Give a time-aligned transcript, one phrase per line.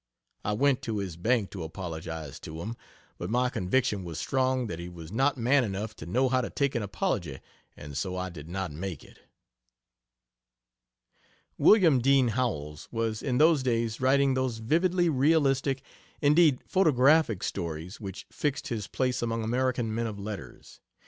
[0.43, 2.75] I went to his bank to apologize to him,
[3.19, 6.49] but my conviction was strong that he was not man enough to know how to
[6.49, 7.37] take an apology
[7.77, 9.19] and so I did not make it.
[11.55, 15.83] William Dean Howells was in those days writing those vividly realistic,
[16.19, 20.79] indeed photographic stories which fixed his place among American men of letters.